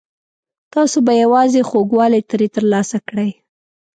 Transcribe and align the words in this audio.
تاسو 0.73 0.97
به 1.05 1.13
یوازې 1.23 1.61
خوږوالی 1.69 2.21
ترې 2.29 2.47
ترلاسه 2.55 2.97
کړئ. 3.07 3.31